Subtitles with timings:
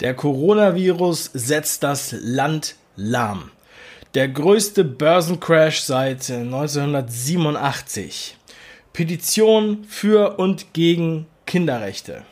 [0.00, 3.50] Der Coronavirus setzt das Land lahm.
[4.14, 8.38] Der größte Börsencrash seit 1987.
[8.94, 12.22] Petition für und gegen Kinderrechte.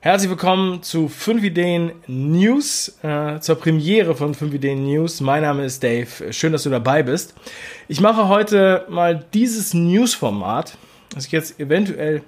[0.00, 5.20] Herzlich willkommen zu 5 Ideen News, äh, zur Premiere von 5 Ideen News.
[5.20, 6.32] Mein Name ist Dave.
[6.32, 7.34] Schön, dass du dabei bist.
[7.88, 10.78] Ich mache heute mal dieses News-Format,
[11.10, 12.22] das ich jetzt eventuell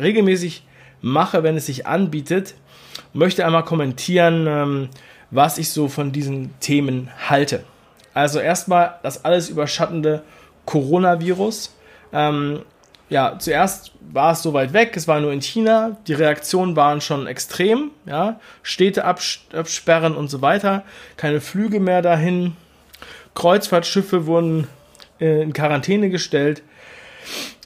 [0.00, 0.62] regelmäßig
[1.02, 2.54] mache, wenn es sich anbietet,
[3.12, 4.88] möchte einmal kommentieren, ähm,
[5.30, 7.64] was ich so von diesen Themen halte.
[8.14, 10.22] Also erstmal das alles überschattende
[10.64, 11.74] Coronavirus.
[12.12, 12.62] Ähm,
[13.08, 17.00] ja, zuerst war es so weit weg, es war nur in China, die Reaktionen waren
[17.00, 20.82] schon extrem, ja, Städte absperren und so weiter,
[21.16, 22.56] keine Flüge mehr dahin,
[23.34, 24.66] Kreuzfahrtschiffe wurden
[25.20, 26.62] äh, in Quarantäne gestellt.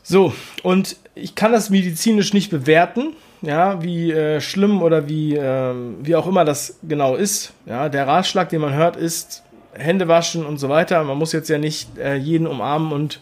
[0.03, 5.75] So, und ich kann das medizinisch nicht bewerten, ja, wie äh, schlimm oder wie, äh,
[6.03, 7.53] wie auch immer das genau ist.
[7.67, 9.42] Ja, der Ratschlag, den man hört, ist
[9.73, 11.03] Hände waschen und so weiter.
[11.05, 13.20] Man muss jetzt ja nicht äh, jeden umarmen und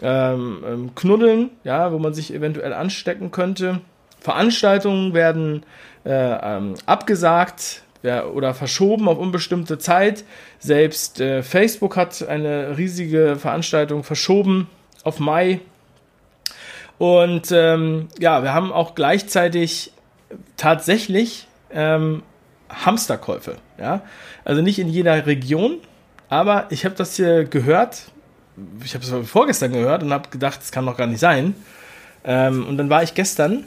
[0.00, 3.80] ähm, ähm, knuddeln, ja, wo man sich eventuell anstecken könnte.
[4.20, 5.64] Veranstaltungen werden
[6.04, 7.82] äh, ähm, abgesagt
[8.32, 10.24] oder verschoben auf unbestimmte Zeit.
[10.60, 14.68] Selbst äh, Facebook hat eine riesige Veranstaltung verschoben
[15.02, 15.60] auf Mai
[16.98, 19.92] und ähm, ja, wir haben auch gleichzeitig
[20.56, 22.22] tatsächlich ähm,
[22.68, 23.56] Hamsterkäufe.
[23.78, 24.02] Ja?
[24.44, 25.78] Also nicht in jeder Region,
[26.28, 28.02] aber ich habe das hier gehört.
[28.84, 31.54] Ich habe es vorgestern gehört und habe gedacht, das kann doch gar nicht sein.
[32.24, 33.64] Ähm, und dann war ich gestern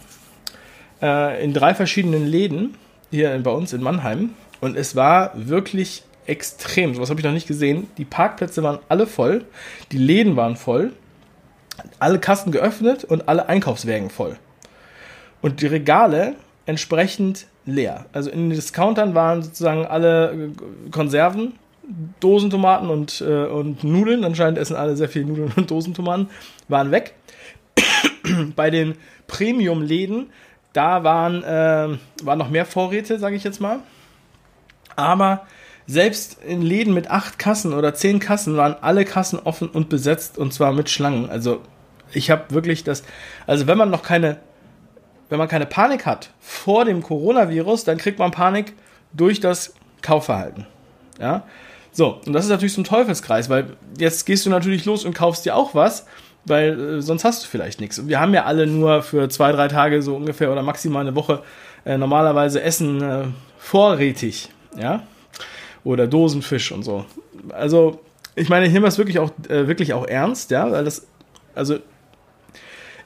[1.02, 2.76] äh, in drei verschiedenen Läden
[3.10, 6.94] hier bei uns in Mannheim und es war wirklich extrem.
[6.94, 7.88] Sowas habe ich noch nicht gesehen.
[7.98, 9.46] Die Parkplätze waren alle voll,
[9.92, 10.92] die Läden waren voll
[12.00, 14.38] alle Kassen geöffnet und alle Einkaufswägen voll.
[15.42, 18.06] Und die Regale entsprechend leer.
[18.14, 21.54] Also in den Discountern waren sozusagen alle äh, Konserven,
[22.20, 26.30] Dosentomaten und, äh, und Nudeln, anscheinend essen alle sehr viel Nudeln und Dosentomaten,
[26.68, 27.14] waren weg.
[28.56, 28.96] Bei den
[29.28, 30.30] Premium-Läden,
[30.74, 33.80] da waren, äh, waren noch mehr Vorräte, sage ich jetzt mal.
[34.96, 35.46] Aber
[35.92, 40.38] selbst in Läden mit acht Kassen oder zehn Kassen waren alle Kassen offen und besetzt
[40.38, 41.30] und zwar mit Schlangen.
[41.30, 41.62] Also
[42.14, 43.04] ich habe wirklich das,
[43.46, 44.38] also wenn man noch keine,
[45.30, 48.74] wenn man keine Panik hat vor dem Coronavirus, dann kriegt man Panik
[49.12, 50.66] durch das Kaufverhalten.
[51.20, 51.44] Ja,
[51.92, 55.14] so und das ist natürlich so ein Teufelskreis, weil jetzt gehst du natürlich los und
[55.14, 56.06] kaufst dir auch was,
[56.46, 58.00] weil äh, sonst hast du vielleicht nichts.
[58.00, 61.16] Und wir haben ja alle nur für zwei, drei Tage so ungefähr oder maximal eine
[61.16, 61.44] Woche
[61.84, 63.26] äh, normalerweise Essen äh,
[63.58, 64.50] vorrätig.
[64.78, 65.04] Ja,
[65.84, 67.06] oder Dosenfisch und so.
[67.50, 68.00] Also,
[68.36, 71.08] ich meine, ich nehme das wirklich auch, äh, wirklich auch ernst, ja, weil das,
[71.56, 71.78] also,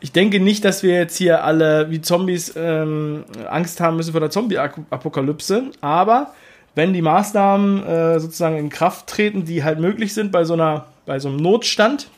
[0.02, 4.22] ich denke nicht, dass wir jetzt hier alle wie Zombies ähm, Angst haben müssen vor
[4.22, 6.34] der Zombie-Apokalypse, aber
[6.76, 10.88] wenn die Maßnahmen äh, sozusagen in Kraft treten, die halt möglich sind bei so einer,
[11.06, 12.10] bei so einem Notstand,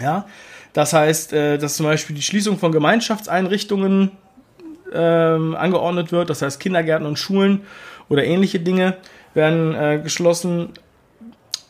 [0.00, 0.26] ja,
[0.72, 4.12] das heißt, äh, dass zum Beispiel die Schließung von Gemeinschaftseinrichtungen
[4.92, 7.62] ähm, angeordnet wird, das heißt Kindergärten und Schulen
[8.08, 8.96] oder ähnliche Dinge,
[9.34, 10.70] werden äh, geschlossen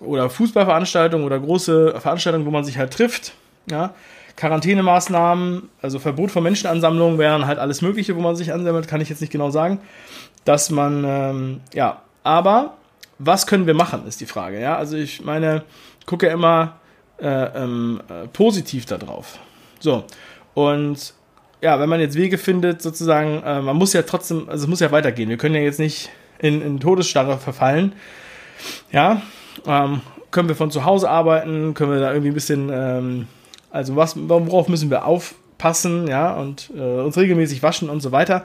[0.01, 3.33] oder Fußballveranstaltungen oder große Veranstaltungen, wo man sich halt trifft.
[3.71, 3.95] Ja.
[4.37, 9.09] Quarantänemaßnahmen, also Verbot von Menschenansammlungen wären halt alles Mögliche, wo man sich ansammelt, kann ich
[9.09, 9.81] jetzt nicht genau sagen.
[10.45, 12.75] Dass man, ähm, ja, aber
[13.19, 14.61] was können wir machen, ist die Frage.
[14.61, 15.63] Ja, also ich meine,
[16.05, 16.81] gucke immer
[17.19, 19.39] äh, ähm, äh, positiv da drauf.
[19.79, 20.05] So,
[20.55, 21.15] und
[21.61, 24.81] ja, wenn man jetzt Wege findet, sozusagen, äh, man muss ja trotzdem, also es muss
[24.81, 25.29] ja weitergehen.
[25.29, 27.93] Wir können ja jetzt nicht in, in Todesstarre verfallen.
[28.93, 29.23] Ja,
[29.67, 30.01] ähm,
[30.31, 33.29] können wir von zu Hause arbeiten, können wir da irgendwie ein bisschen, ähm,
[33.71, 38.45] also was, worauf müssen wir aufpassen, ja, und äh, uns regelmäßig waschen und so weiter.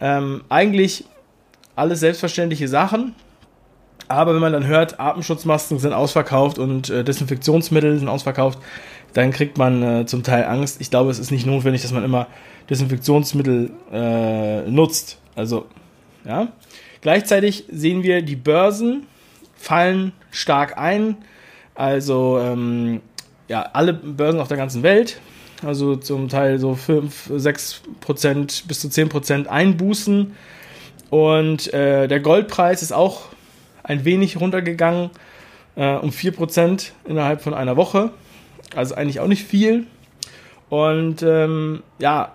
[0.00, 1.04] Ähm, eigentlich
[1.76, 3.14] alles selbstverständliche Sachen.
[4.08, 8.58] Aber wenn man dann hört, Atemschutzmasken sind ausverkauft und äh, Desinfektionsmittel sind ausverkauft,
[9.12, 10.80] dann kriegt man äh, zum Teil Angst.
[10.80, 12.26] Ich glaube, es ist nicht notwendig, dass man immer
[12.68, 15.18] Desinfektionsmittel äh, nutzt.
[15.36, 15.66] Also,
[16.24, 16.48] ja.
[17.00, 19.06] Gleichzeitig sehen wir, die Börsen
[19.56, 21.16] fallen stark ein.
[21.74, 23.00] Also ähm,
[23.48, 25.18] ja, alle Börsen auf der ganzen Welt,
[25.64, 30.34] also zum Teil so 5, 6 Prozent bis zu 10 Prozent Einbußen.
[31.10, 33.22] Und äh, der Goldpreis ist auch
[33.82, 35.10] ein wenig runtergegangen,
[35.76, 38.12] äh, um 4 Prozent innerhalb von einer Woche.
[38.74, 39.86] Also eigentlich auch nicht viel.
[40.68, 42.32] Und ähm, ja,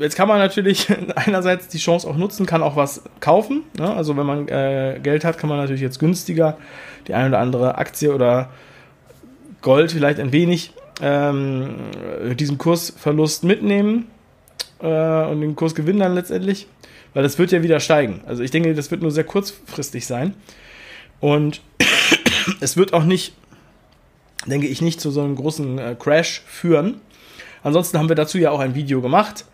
[0.00, 3.62] jetzt kann man natürlich einerseits die Chance auch nutzen, kann auch was kaufen.
[3.78, 3.92] Ne?
[3.94, 6.56] Also wenn man äh, Geld hat, kann man natürlich jetzt günstiger
[7.06, 8.50] die eine oder andere Aktie oder
[9.62, 11.76] Gold vielleicht ein wenig ähm,
[12.38, 14.06] diesen Kursverlust mitnehmen.
[14.80, 16.66] äh, und den Kurs gewinnen dann letztendlich,
[17.14, 18.20] weil das wird ja wieder steigen.
[18.26, 20.34] Also ich denke, das wird nur sehr kurzfristig sein.
[21.20, 21.62] Und
[22.60, 23.34] es wird auch nicht,
[24.46, 27.00] denke ich, nicht zu so einem großen äh, Crash führen.
[27.62, 29.44] Ansonsten haben wir dazu ja auch ein Video gemacht.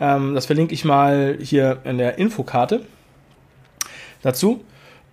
[0.00, 2.82] Ähm, das verlinke ich mal hier in der Infokarte
[4.22, 4.64] dazu.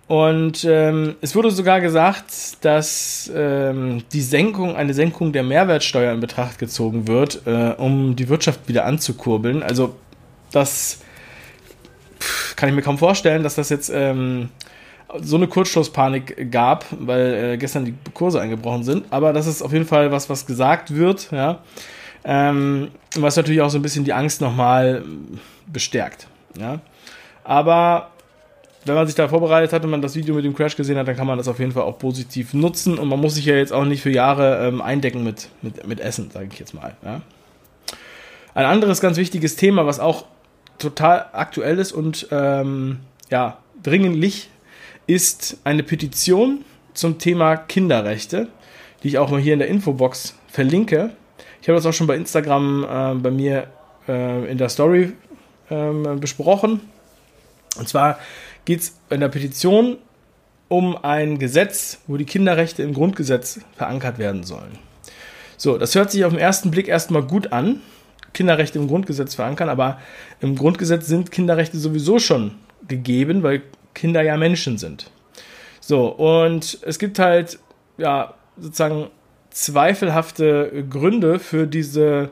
[0.06, 6.20] Und ähm, es wurde sogar gesagt, dass ähm, die Senkung, eine Senkung der Mehrwertsteuer in
[6.20, 9.62] Betracht gezogen wird, äh, um die Wirtschaft wieder anzukurbeln.
[9.62, 9.94] Also
[10.52, 11.00] das
[12.20, 14.50] pff, kann ich mir kaum vorstellen, dass das jetzt ähm,
[15.22, 19.06] so eine Kurzschlusspanik gab, weil äh, gestern die Kurse eingebrochen sind.
[19.10, 21.60] Aber das ist auf jeden Fall was, was gesagt wird, ja.
[22.24, 25.04] Ähm, was natürlich auch so ein bisschen die Angst nochmal
[25.66, 26.26] bestärkt,
[26.58, 26.80] ja.
[27.44, 28.10] Aber
[28.86, 31.08] wenn man sich da vorbereitet hat und man das Video mit dem Crash gesehen hat,
[31.08, 33.54] dann kann man das auf jeden Fall auch positiv nutzen und man muss sich ja
[33.54, 36.94] jetzt auch nicht für Jahre ähm, eindecken mit, mit, mit Essen, sage ich jetzt mal.
[37.02, 37.20] Ja.
[38.54, 40.26] Ein anderes ganz wichtiges Thema, was auch
[40.78, 43.00] total aktuell ist und ähm,
[43.30, 44.50] ja, dringlich,
[45.06, 48.48] ist eine Petition zum Thema Kinderrechte,
[49.02, 51.10] die ich auch mal hier in der Infobox verlinke.
[51.64, 53.68] Ich habe das auch schon bei Instagram äh, bei mir
[54.06, 55.14] äh, in der Story
[55.70, 56.82] äh, besprochen.
[57.78, 58.18] Und zwar
[58.66, 59.96] geht es in der Petition
[60.68, 64.78] um ein Gesetz, wo die Kinderrechte im Grundgesetz verankert werden sollen.
[65.56, 67.80] So, das hört sich auf den ersten Blick erstmal gut an,
[68.34, 70.02] Kinderrechte im Grundgesetz verankern, aber
[70.40, 72.56] im Grundgesetz sind Kinderrechte sowieso schon
[72.86, 73.62] gegeben, weil
[73.94, 75.10] Kinder ja Menschen sind.
[75.80, 77.58] So, und es gibt halt,
[77.96, 79.08] ja, sozusagen
[79.54, 82.30] zweifelhafte Gründe für diese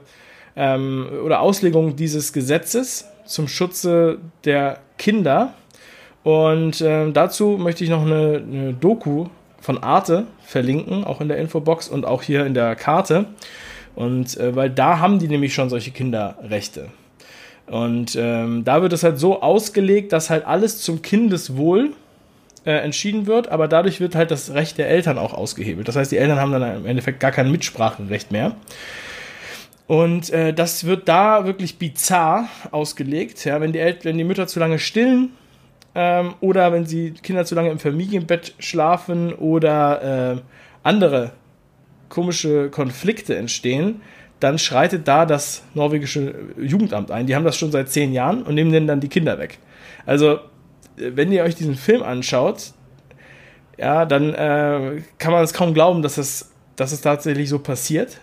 [0.56, 5.54] ähm, oder Auslegung dieses Gesetzes zum Schutze der Kinder.
[6.24, 9.26] Und äh, dazu möchte ich noch eine, eine, Doku
[9.60, 13.26] von Arte verlinken, auch in der Infobox und auch hier in der Karte.
[13.94, 16.88] Und äh, weil da haben die nämlich schon solche Kinderrechte.
[17.66, 21.92] Und ähm, da wird es halt so ausgelegt, dass halt alles zum Kindeswohl
[22.64, 25.88] äh, entschieden wird, aber dadurch wird halt das Recht der Eltern auch ausgehebelt.
[25.88, 28.56] Das heißt, die Eltern haben dann im Endeffekt gar kein Mitspracherecht mehr.
[29.86, 33.44] Und äh, das wird da wirklich bizarr ausgelegt.
[33.44, 35.30] Ja, wenn, die El wenn die Mütter zu lange stillen,
[35.94, 40.40] ähm, oder wenn sie Kinder zu lange im Familienbett schlafen oder äh,
[40.82, 41.32] andere
[42.08, 44.00] komische Konflikte entstehen,
[44.40, 47.26] dann schreitet da das norwegische Jugendamt ein.
[47.26, 49.58] Die haben das schon seit zehn Jahren und nehmen denen dann die Kinder weg.
[50.04, 50.40] Also,
[51.14, 52.72] wenn ihr euch diesen Film anschaut,
[53.78, 58.18] ja, dann äh, kann man es kaum glauben, dass es, dass es tatsächlich so passiert.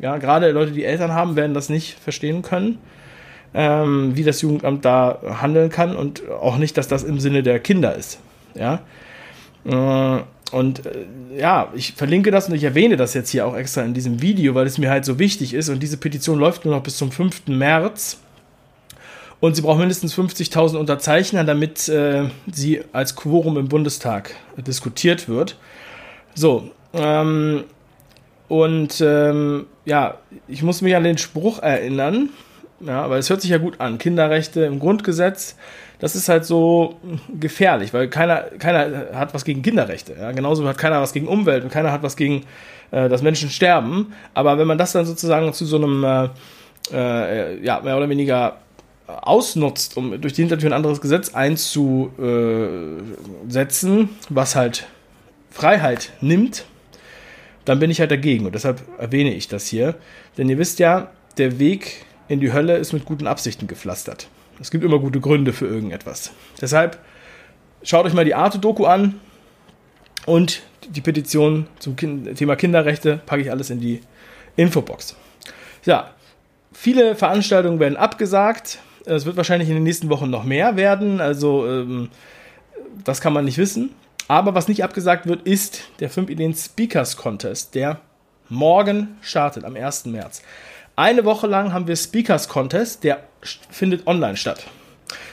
[0.00, 2.78] Ja, gerade Leute, die Eltern haben, werden das nicht verstehen können
[3.54, 7.60] ähm, wie das Jugendamt da handeln kann und auch nicht, dass das im Sinne der
[7.60, 8.18] Kinder ist.
[8.54, 8.80] Ja.
[9.64, 10.22] Äh,
[10.52, 11.06] und äh,
[11.38, 14.54] ja, ich verlinke das und ich erwähne das jetzt hier auch extra in diesem Video,
[14.54, 15.68] weil es mir halt so wichtig ist.
[15.68, 17.48] Und diese Petition läuft nur noch bis zum 5.
[17.48, 18.18] März.
[19.42, 25.58] Und sie braucht mindestens 50.000 Unterzeichner, damit äh, sie als Quorum im Bundestag diskutiert wird.
[26.32, 27.64] So, ähm,
[28.46, 32.28] und ähm, ja, ich muss mich an den Spruch erinnern,
[32.78, 33.98] ja, weil es hört sich ja gut an.
[33.98, 35.56] Kinderrechte im Grundgesetz,
[35.98, 37.00] das ist halt so
[37.40, 40.14] gefährlich, weil keiner, keiner hat was gegen Kinderrechte.
[40.20, 40.30] Ja?
[40.30, 42.44] Genauso hat keiner was gegen Umwelt und keiner hat was gegen,
[42.92, 44.12] äh, dass Menschen sterben.
[44.34, 46.28] Aber wenn man das dann sozusagen zu so einem, äh,
[46.92, 48.58] äh, ja, mehr oder weniger
[49.06, 52.10] ausnutzt, um durch die Hintertür ein anderes Gesetz einzusetzen,
[54.28, 54.86] was halt
[55.50, 56.64] Freiheit nimmt,
[57.64, 58.46] dann bin ich halt dagegen.
[58.46, 59.94] Und deshalb erwähne ich das hier.
[60.38, 64.28] Denn ihr wisst ja, der Weg in die Hölle ist mit guten Absichten gepflastert.
[64.60, 66.30] Es gibt immer gute Gründe für irgendetwas.
[66.60, 66.98] Deshalb
[67.82, 69.20] schaut euch mal die Arte-Doku an
[70.26, 74.00] und die Petition zum kind Thema Kinderrechte packe ich alles in die
[74.56, 75.16] Infobox.
[75.84, 76.10] Ja,
[76.72, 78.78] viele Veranstaltungen werden abgesagt.
[79.04, 81.20] Es wird wahrscheinlich in den nächsten Wochen noch mehr werden.
[81.20, 82.08] Also ähm,
[83.04, 83.90] das kann man nicht wissen.
[84.28, 88.00] Aber was nicht abgesagt wird, ist der 5 Ideen Speakers Contest, der
[88.48, 90.06] morgen startet, am 1.
[90.06, 90.42] März.
[90.94, 93.24] Eine Woche lang haben wir Speakers Contest, der
[93.70, 94.66] findet online statt.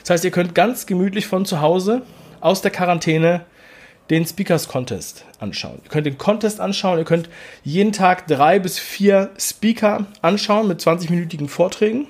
[0.01, 2.01] Das heißt, ihr könnt ganz gemütlich von zu Hause
[2.41, 3.45] aus der Quarantäne
[4.09, 5.79] den Speakers Contest anschauen.
[5.83, 7.29] Ihr könnt den Contest anschauen, ihr könnt
[7.63, 12.07] jeden Tag drei bis vier Speaker anschauen mit 20-minütigen Vorträgen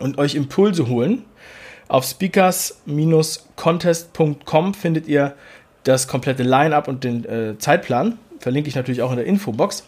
[0.00, 1.24] und euch Impulse holen.
[1.88, 5.34] Auf speakers-contest.com findet ihr
[5.84, 8.18] das komplette Line-up und den äh, Zeitplan.
[8.40, 9.84] Verlinke ich natürlich auch in der Infobox.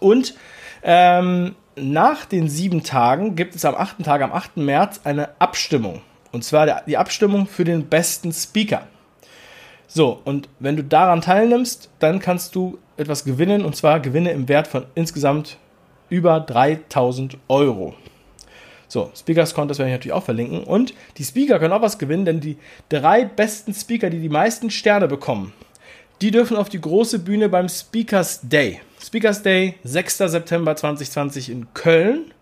[0.00, 0.34] Und
[0.82, 4.58] ähm, nach den sieben Tagen gibt es am achten Tag, am 8.
[4.58, 6.02] März, eine Abstimmung.
[6.32, 8.86] Und zwar die Abstimmung für den besten Speaker.
[9.86, 14.48] So, und wenn du daran teilnimmst, dann kannst du etwas gewinnen, und zwar Gewinne im
[14.48, 15.58] Wert von insgesamt
[16.08, 17.94] über 3000 Euro.
[18.88, 20.62] So, Speakers Contest werde ich natürlich auch verlinken.
[20.62, 22.56] Und die Speaker können auch was gewinnen, denn die
[22.88, 25.52] drei besten Speaker, die die meisten Sterne bekommen,
[26.20, 28.80] die dürfen auf die große Bühne beim Speakers Day.
[29.02, 30.18] Speakers Day, 6.
[30.18, 32.32] September 2020 in Köln.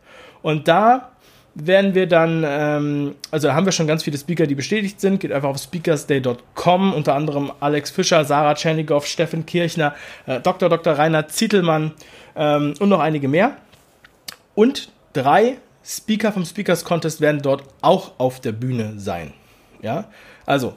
[0.42, 1.10] Und da
[1.54, 5.20] werden wir dann, ähm, also da haben wir schon ganz viele Speaker, die bestätigt sind.
[5.20, 9.94] Geht einfach auf speakersday.com, unter anderem Alex Fischer, Sarah Tschernigow, Steffen Kirchner,
[10.26, 10.68] äh, Dr.
[10.68, 10.94] Dr.
[10.94, 11.92] Rainer Zietelmann
[12.36, 13.56] ähm, und noch einige mehr.
[14.54, 19.33] Und drei Speaker vom Speakers Contest werden dort auch auf der Bühne sein.
[19.83, 20.09] Ja,
[20.47, 20.75] also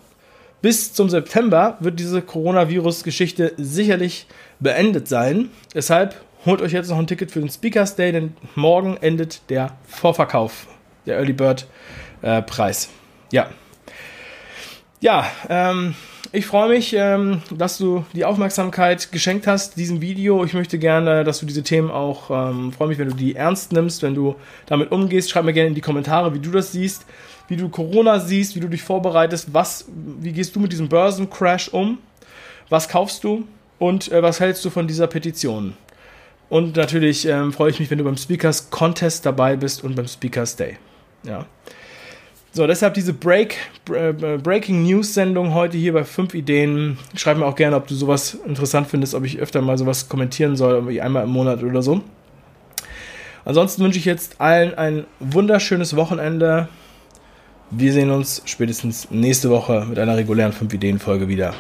[0.62, 4.28] bis zum September wird diese Coronavirus-Geschichte sicherlich
[4.60, 5.50] beendet sein.
[5.74, 9.78] Deshalb holt euch jetzt noch ein Ticket für den Speakers Day, denn morgen endet der
[9.88, 10.68] Vorverkauf,
[11.06, 11.68] der Early Bird
[12.22, 12.90] äh, Preis.
[13.32, 13.50] Ja.
[15.00, 15.94] Ja, ähm,
[16.32, 20.44] ich freue mich, ähm, dass du die Aufmerksamkeit geschenkt hast diesem Video.
[20.44, 23.72] Ich möchte gerne, dass du diese Themen auch, ähm, freue mich, wenn du die ernst
[23.72, 24.36] nimmst, wenn du
[24.66, 25.30] damit umgehst.
[25.30, 27.06] Schreib mir gerne in die Kommentare, wie du das siehst,
[27.48, 29.86] wie du Corona siehst, wie du dich vorbereitest, was,
[30.20, 32.00] wie gehst du mit diesem Börsencrash um,
[32.70, 35.76] was kaufst du und äh, was hältst du von dieser Petition?
[36.50, 40.08] Und natürlich ähm, freue ich mich, wenn du beim Speakers Contest dabei bist und beim
[40.08, 40.78] Speakers Day.
[41.24, 41.46] Ja.
[42.58, 43.56] So, deshalb diese Break,
[43.94, 46.98] äh, Breaking News Sendung heute hier bei 5 Ideen.
[47.14, 50.56] Schreib mir auch gerne, ob du sowas interessant findest, ob ich öfter mal sowas kommentieren
[50.56, 52.02] soll, irgendwie einmal im Monat oder so.
[53.46, 56.68] Ansonsten wünsche ich jetzt allen ein wunderschönes Wochenende.
[57.70, 61.54] Wir sehen uns spätestens nächste Woche mit einer regulären 5 Ideen Folge wieder.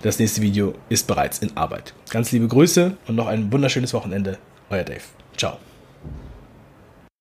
[0.00, 1.92] Das nächste Video ist bereits in Arbeit.
[2.08, 4.38] Ganz liebe Grüße und noch ein wunderschönes Wochenende.
[4.70, 5.02] Euer Dave.
[5.36, 5.58] Ciao.